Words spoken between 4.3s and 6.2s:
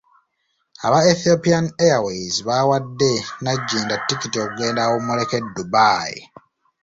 okugenda awummuleko e Dubai.